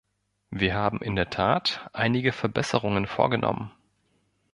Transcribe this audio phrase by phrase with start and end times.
[0.49, 3.69] Wir haben in der Tat einige Verbesserungen vorgenommen.